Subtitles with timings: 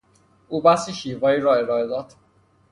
[0.49, 2.13] او بحث شیوایی را ارائه داد.